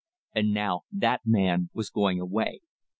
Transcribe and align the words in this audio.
And 0.33 0.51
now 0.51 0.81
that 0.91 1.21
man 1.25 1.69
was 1.75 1.91
going 1.91 2.19
away. 2.19 2.61